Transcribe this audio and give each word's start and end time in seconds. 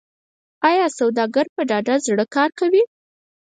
آیا 0.69 0.85
سوداګر 0.99 1.45
په 1.55 1.61
ډاډه 1.69 1.95
زړه 2.05 2.25
کار 2.35 2.49
کوي؟ 2.59 2.83